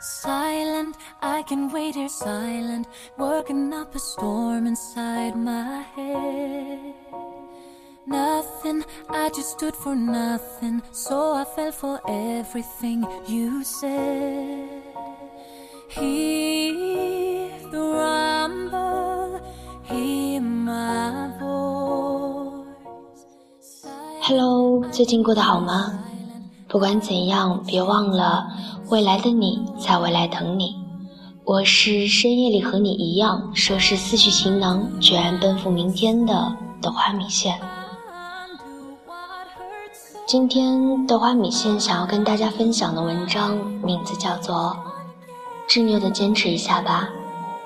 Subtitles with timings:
[0.00, 2.86] Silent, I can wait here silent,
[3.16, 6.94] working up a storm inside my head.
[8.06, 14.68] Nothing, I just stood for nothing, so I fell for everything you said.
[15.88, 19.40] Hear the rumble,
[19.84, 22.64] hear my voice.
[24.20, 26.04] Hello，最近过得好吗？
[26.69, 28.47] 不管怎样，别忘了
[28.89, 30.75] 未来的你在未来等你。
[31.43, 37.59] 我是深夜里和你一样，收拾思绪行囊，决然奔赴明天的豆花米线。
[40.27, 44.77] 今天豆花米线想要跟大家分享的文章名字叫做
[45.67, 47.09] 《执拗的坚持一下吧》，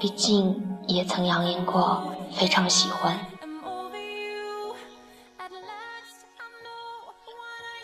[0.00, 2.02] 毕竟也曾扬言过
[2.32, 3.16] 非常喜欢。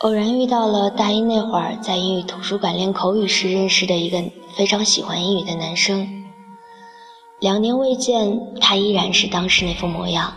[0.04, 4.22] 偶然遇到了大一那会儿在英语图书馆练口语时认识的一个
[4.54, 6.26] 非常喜欢英语的男生，
[7.40, 10.30] 两年未见，他依然是当时那副模样，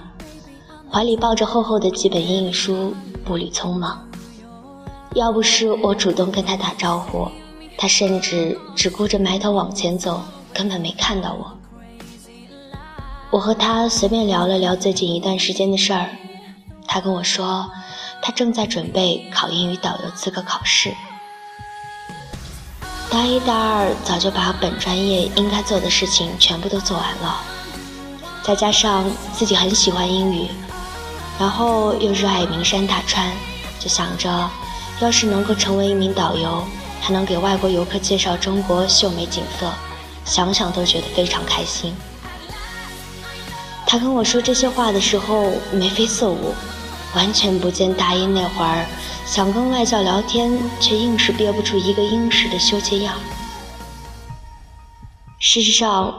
[0.90, 2.96] 怀里抱着厚厚的几本英语书，
[3.26, 4.08] 步履匆忙。
[5.16, 7.28] 要不是我主动跟他打招呼，
[7.78, 10.22] 他甚至只顾着埋头往前走，
[10.54, 11.54] 根本没看到我。
[13.32, 16.08] 我和他随便聊了聊最近一段时间的事儿，
[16.88, 17.70] 他跟我说，
[18.28, 20.94] 他正在准备考英语导游资格考试。
[23.10, 27.40] 大一、大二早就把本专业应该做的事情全部都做完了，
[28.44, 30.50] 再加上自己很喜欢英语，
[31.40, 33.32] 然后又热爱名山大川，
[33.80, 34.50] 就想着。
[35.00, 36.62] 要是能够成为一名导游，
[37.00, 39.72] 还能给外国游客介绍中国秀美景色，
[40.26, 41.96] 想想都觉得非常开心。
[43.86, 46.54] 他跟我说这些话的时候眉飞色舞，
[47.18, 48.86] 完全不见大一那会儿
[49.26, 53.16] 想跟外教聊天却硬是憋不出一个英式的羞怯样。
[55.40, 56.14] 事实上，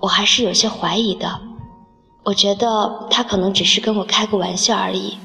[0.00, 1.40] 我还是有些怀疑的，
[2.22, 5.18] 我觉得他可能只是跟我开个玩笑而已。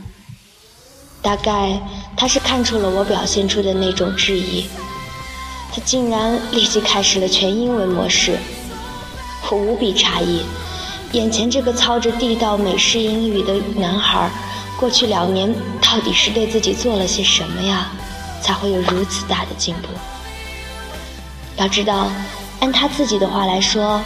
[1.21, 1.79] 大概
[2.17, 4.65] 他是看出了我表现出的那种质疑，
[5.71, 8.39] 他竟然立即开始了全英文模式。
[9.51, 10.41] 我无比诧异，
[11.11, 14.31] 眼前这个操着地道美式英语的男孩，
[14.79, 17.91] 过去两年到底是对自己做了些什么呀，
[18.41, 19.89] 才会有如此大的进步？
[21.57, 22.09] 要知道，
[22.61, 24.01] 按他自己的话来说，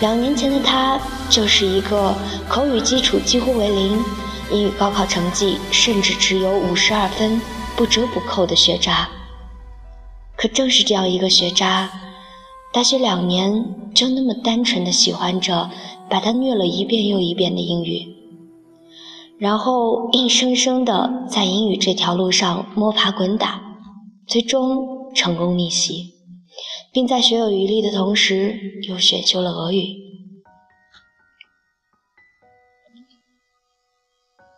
[0.00, 0.98] 两年前的他
[1.28, 2.14] 就是一个
[2.48, 4.02] 口语基础几乎为零。
[4.50, 7.40] 英语高考成绩甚至只有五十二分，
[7.76, 9.08] 不折不扣的学渣。
[10.36, 11.90] 可正是这样一个学渣，
[12.72, 13.64] 大学两年
[13.94, 15.70] 就那么单纯的喜欢着
[16.08, 18.14] 把他虐了一遍又一遍的英语，
[19.42, 23.60] 然后硬生生的在英语这条路上摸爬滚打，
[24.24, 26.12] 最终成功逆袭，
[26.92, 28.56] 并在学有余力的同时
[28.88, 29.96] 又选修了俄语。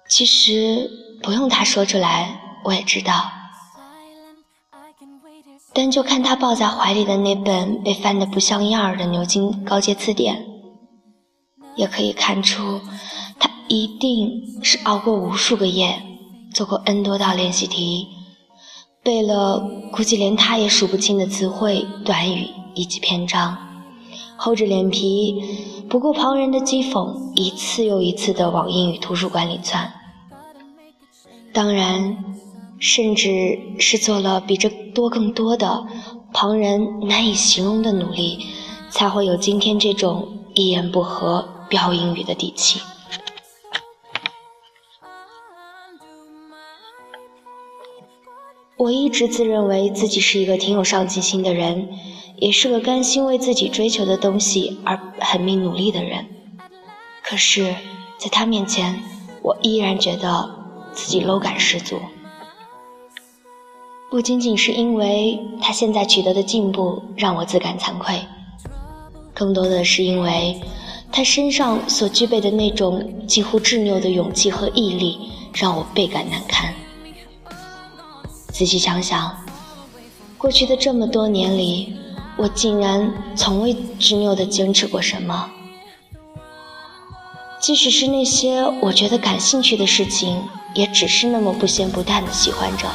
[0.07, 0.91] 其实
[1.23, 3.31] 不用他说出来，我也知道。
[5.73, 10.45] 但就看他抱在怀里的那本被翻得不像样儿的牛津高阶词典，
[11.75, 12.83] 也可以看出，
[13.75, 16.01] 一定是熬过无数个夜，
[16.53, 18.07] 做过 N 多道练习题，
[19.03, 23.59] 背了估计连他也数不清的词汇、短语以及篇章，
[24.37, 25.43] 厚着脸皮
[25.89, 29.93] 不顾旁人的讥讽，一次又一次地往英语图书馆里窜。
[31.53, 32.17] 当然，
[32.79, 35.85] 甚至是做了比这多更多的
[36.33, 38.39] 旁人难以形容的努力，
[38.89, 42.79] 才会有今天这种一言不合飙英语的底气。
[48.77, 51.89] 我一直自认为自己是一个挺有上进心的人，
[52.37, 56.27] 也是个甘心为自己追求的东西而狠命努力的人。
[57.23, 57.75] 可是，
[58.19, 59.03] 在他面前，
[59.43, 60.63] 我依然觉得。
[60.97, 61.97] 自己 low 感十足，
[64.09, 68.21] 不仅仅是因为他现在取得的进步让我自感惭愧，
[69.35, 70.61] 更多的是因为
[71.11, 75.19] 他身上所具备的那种几乎执拗的勇气和毅力
[75.53, 76.73] 让我倍感难堪。
[78.55, 79.37] 仔细想想，
[80.39, 81.97] 过去的这么多年里，
[82.37, 85.51] 我竟然从未执拗地坚持过什么，
[87.61, 90.41] 即使是那些我觉得感兴趣的事情。
[90.75, 92.89] 也只是那么不咸不淡的喜欢着，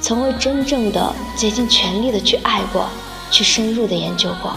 [0.00, 2.88] 从未真正的竭尽全力的去爱过，
[3.30, 4.56] 去深入的研究过。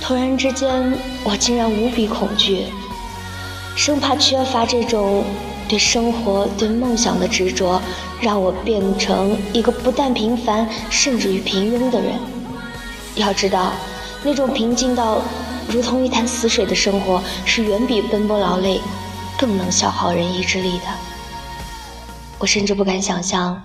[0.00, 2.66] 突然之间，我竟然无比恐惧，
[3.74, 5.24] 生怕缺乏这种
[5.68, 7.80] 对生活、对梦想的执着，
[8.20, 12.14] 让我变成一个不但平凡，甚至于平庸的人。
[13.16, 13.72] 要知道，
[14.24, 15.20] 那种平静到
[15.68, 18.80] 如同一潭死水的生活，是远比奔波劳累
[19.38, 20.84] 更能消耗人意志力的。
[22.38, 23.60] 我甚至不敢想象，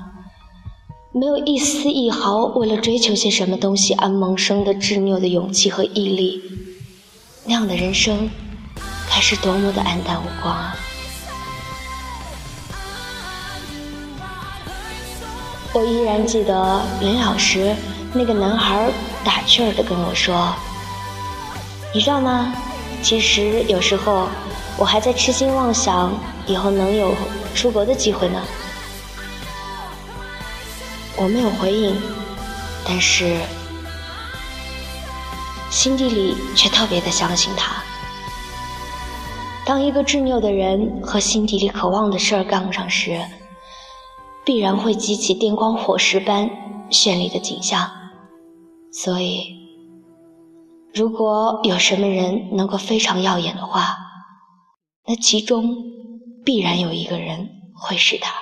[1.13, 6.41] 没有一丝一毫为了追求些什么东西而萌生的执拗的勇气和毅力，
[7.45, 8.29] 那样的人生。
[9.09, 10.75] 该是多么的黯淡无光啊！
[15.73, 17.75] 我依然记得临老时
[18.13, 18.91] 那个男孩
[19.23, 20.53] 打趣儿的跟我说
[21.93, 22.53] ：“你知道吗？
[23.01, 24.27] 其实有时候
[24.77, 26.13] 我还在痴心妄想
[26.45, 27.15] 以后能有
[27.55, 28.39] 出国的机会呢。”
[31.17, 31.95] 我没有回应，
[32.87, 33.39] 但是
[35.69, 37.73] 心底里却特别的相信他。
[39.65, 43.19] 当一个执拗的人和心底里渴望的事儿杠上时，
[44.45, 46.49] 必然会激起电光火石般
[46.89, 47.89] 绚丽的景象。
[48.91, 49.55] 所以，
[50.93, 53.97] 如果有什么人能够非常耀眼的话，
[55.07, 55.75] 那其中
[56.45, 58.33] 必然有一个人会是他。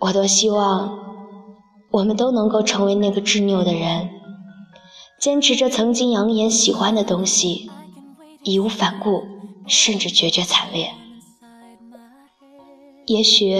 [0.00, 0.98] 我多希望
[1.90, 4.10] 我们都能够成为那个执拗的人。
[5.20, 7.70] 坚持着曾经扬言喜欢的东西，
[8.42, 9.22] 义无反顾，
[9.66, 10.92] 甚至决绝惨烈。
[13.06, 13.54] 也许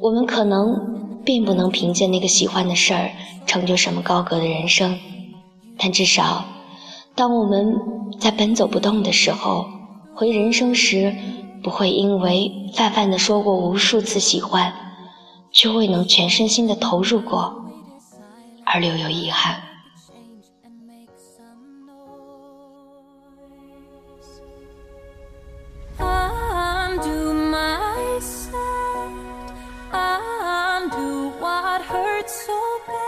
[0.00, 3.10] 我们可能并不能凭借那个喜欢的事儿
[3.46, 4.98] 成就什么高阁的人生，
[5.78, 6.44] 但至少，
[7.14, 7.76] 当我们
[8.18, 9.66] 在奔走不动的时候，
[10.14, 11.14] 回人生时，
[11.62, 14.74] 不会因为泛泛的说过无数次喜欢，
[15.52, 17.54] 却未能全身心的投入过，
[18.64, 19.62] 而留有遗憾。
[32.20, 32.99] it's so bad.